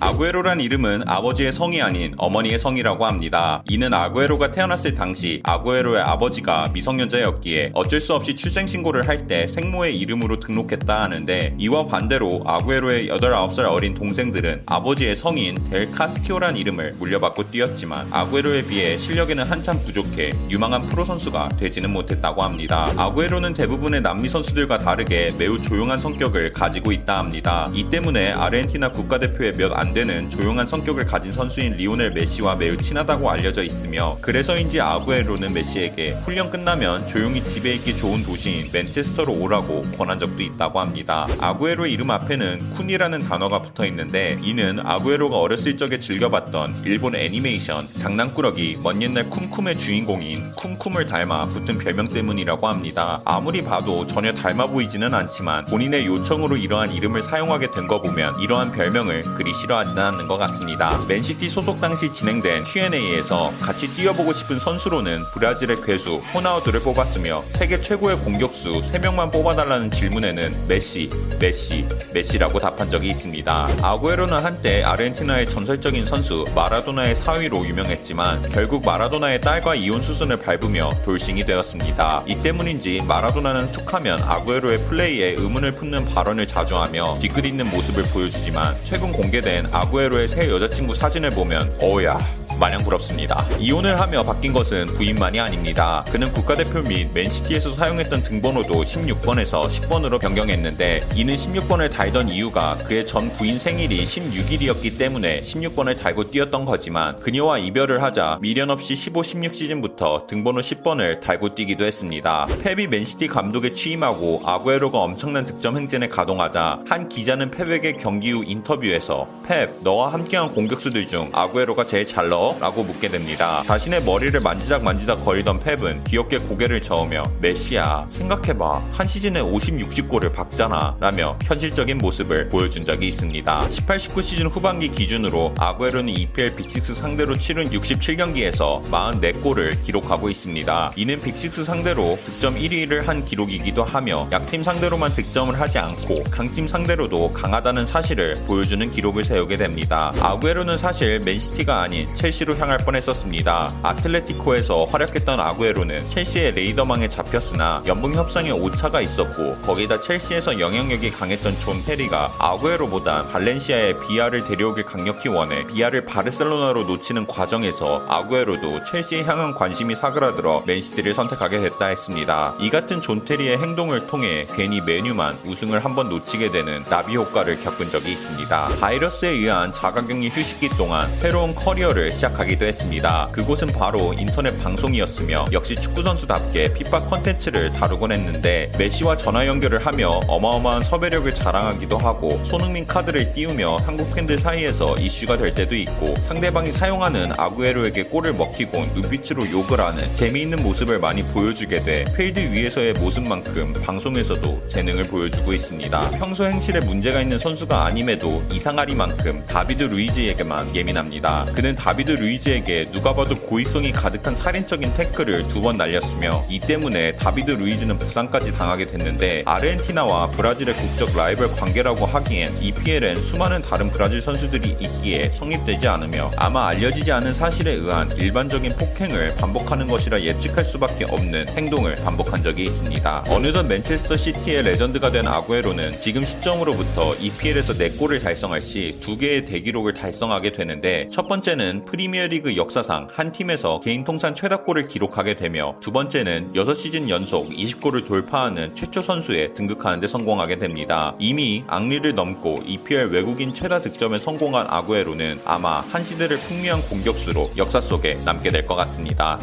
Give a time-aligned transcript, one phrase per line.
[0.00, 3.62] 아구에로란 이름은 아버지의 성이 아닌 어머니의 성이라고 합니다.
[3.68, 10.38] 이는 아구에로가 태어났을 당시 아구에로의 아버지가 미성년자였기에 어쩔 수 없이 출생신고를 할 때 생모의 이름으로
[10.38, 17.50] 등록했다 하는데 이와 반대로 아구에로의 8, 9살 어린 동생들은 아버지의 성인 델 카스티오란 이름을 물려받고
[17.50, 22.92] 뛰었지만 아구에로에 비해 실력에는 한참 부족해 유망한 프로 선수가 되지는 못했다고 합니다.
[22.96, 27.68] 아구에로는 대부분의 남미 선수들과 다르게 매우 조용한 성격을 가지고 있다 합니다.
[27.74, 33.30] 이 때문에 아르헨티나 국가대표의 몇안 안 되는 조용한 성격을 가진 선수인 리오넬 메시와 매우 친하다고
[33.30, 40.18] 알려져 있으며 그래서인지 아구에로는 메시에게 훈련 끝나면 조용히 집에 있기 좋은 도시인 맨체스터로 오라고 권한
[40.18, 41.26] 적도 있다고 합니다.
[41.40, 48.80] 아구에로의 이름 앞에는 쿤이라는 단어가 붙어 있는데 이는 아구에로가 어렸을 적에 즐겨봤던 일본 애니메이션 장난꾸러기
[48.82, 53.22] 먼 옛날 쿰쿰의 주인공인 쿰쿰을 닮아 붙은 별명 때문이라고 합니다.
[53.24, 58.72] 아무리 봐도 전혀 닮아 보이지는 않지만 본인의 요청으로 이러한 이름을 사용하게 된 거 보면 이러한
[58.72, 60.98] 별명을 그리 싫어하지는 않는 것 같습니다.
[61.08, 68.18] 맨시티 소속 당시 진행된 Q&A에서 같이 뛰어보고 싶은 선수로는 브라질의 괴수 호나우드를 뽑았으며 세계 최고의
[68.18, 73.68] 공격수 3명만 뽑아달라는 질문에는 메시, 메시, 메시라고 답한 적이 있습니다.
[73.82, 81.44] 아구에로는 한때 아르헨티나의 전설적인 선수 마라도나의 사위로 유명했지만 결국 마라도나의 딸과 이혼 수순을 밟으며 돌싱이
[81.44, 82.24] 되었습니다.
[82.26, 88.74] 이 때문인지 마라도나는 툭하면 아구에로의 플레이에 의문을 품는 발언을 자주 하며 뒤끝 있는 모습을 보여주지만
[88.84, 92.18] 최근 공개된 아구에로의 새 여자친구 사진을 보면 어우야
[92.58, 93.46] 마냥 부럽습니다.
[93.58, 96.04] 이혼을 하며 바뀐 것은 부인만이 아닙니다.
[96.10, 103.30] 그는 국가대표 및 맨시티에서 사용했던 등번호도 16번에서 10번으로 변경했는데 이는 16번을 달던 이유가 그의 전
[103.36, 109.54] 부인 생일이 16일이었기 때문에 16번을 달고 뛰었던 거지만 그녀와 이별을 하자 미련 없이 15, 16
[109.54, 112.46] 시즌부터 등번호 10번을 달고 뛰기도 했습니다.
[112.62, 119.28] 펩이 맨시티 감독에 취임하고 아구에로가 엄청난 득점 행진에 가동하자 한 기자는 펩에게 경기 후 인터뷰에서
[119.46, 122.47] 펩, 너와 함께한 공격수들 중 아구에로가 제일 잘 넣어?
[122.60, 123.62] 라고 묻게 됩니다.
[123.64, 130.32] 자신의 머리를 만지작 만지작 거리던 펩은 귀엽게 고개를 저으며 메시야 생각해봐 한 시즌에 50, 60골을
[130.32, 133.70] 박잖아 라며 현실적인 모습을 보여준 적이 있습니다.
[133.70, 140.92] 18, 19 시즌 후반기 기준으로 아구에로는 EPL Big Six 상대로 치른 67경기에서 44골을 기록하고 있습니다.
[140.96, 146.68] 이는 Big Six 상대로 득점 1위를 한 기록이기도 하며 약팀 상대로만 득점을 하지 않고 강팀
[146.68, 150.12] 상대로도 강하다는 사실을 보여주는 기록을 세우게 됩니다.
[150.20, 153.72] 아구에로는 사실 맨시티가 아닌 첼시 첼시로 향할 뻔했었습니다.
[153.82, 161.82] 아틀레티코에서 활약했던 아구에로는 첼시의 레이더망에 잡혔으나 연봉 협상에 오차가 있었고 거기다 첼시에서 영향력이 강했던 존
[161.84, 169.96] 테리가 아구에로보다 발렌시아의 비아를 데려오길 강력히 원해 비아를 바르셀로나로 놓치는 과정에서 아구에로도 첼시에 향한 관심이
[169.96, 172.54] 사그라들어 맨시티를 선택하게 됐다 했습니다.
[172.60, 177.90] 이 같은 존 테리의 행동을 통해 괜히 맨유만 우승을 한번 놓치게 되는 나비 효과를 겪은
[177.90, 178.68] 적이 있습니다.
[178.80, 183.28] 바이러스에 의한 자가격리 휴식기 동안 새로운 커리어를 시작 시작하기도 했습니다.
[183.32, 190.82] 그곳은 바로 인터넷 방송이었으며 역시 축구선수답게 피파 컨텐츠를 다루곤 했는데 메시와 전화 연결을 하며 어마어마한
[190.82, 197.32] 섭외력을 자랑하기도 하고 손흥민 카드를 띄우며 한국 팬들 사이에서 이슈가 될 때도 있고 상대방이 사용하는
[197.36, 204.68] 아구에로에게 골을 먹히곤 눈빛으로 욕을 하는 재미있는 모습을 많이 보여주게 돼 필드 위에서의 모습만큼 방송에서도
[204.68, 206.10] 재능을 보여주고 있습니다.
[206.12, 211.46] 평소 행실에 문제가 있는 선수가 아님에도 이상하리만큼 다비드 루이즈에게만 예민합니다.
[211.54, 217.50] 그는 다비드 루이즈에게 누가 봐도 고의성이 가득한 살인적인 태클을 두 번 날렸으며 이 때문에 다비드
[217.50, 224.76] 루이즈는 부상까지 당하게 됐는데 아르헨티나와 브라질의 국적 라이벌 관계라고 하기엔 EPL엔 수많은 다른 브라질 선수들이
[224.80, 231.48] 있기에 성립되지 않으며 아마 알려지지 않은 사실에 의한 일반적인 폭행을 반복하는 것이라 예측할 수밖에 없는
[231.48, 233.24] 행동을 반복한 적이 있습니다.
[233.28, 239.94] 어느덧 맨체스터 시티의 레전드가 된 아구에로는 지금 시점으로부터 EPL에서 4골을 달성할 시 두 개의 대기록을
[239.94, 245.90] 달성하게 되는데 첫 번째는 프리 프리미어리그 역사상 한 팀에서 개인 통산 최다골을 기록하게 되며 두
[245.90, 251.16] 번째는 6시즌 연속 20골을 돌파하는 최초 선수에 등극하는 데 성공하게 됩니다.
[251.18, 257.80] 이미 앙리를 넘고 EPL 외국인 최다 득점에 성공한 아구에로는 아마 한 시대를 풍미한 공격수로 역사
[257.80, 259.40] 속에 남게 될 것 같습니다.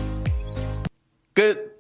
[1.34, 1.75] 끝!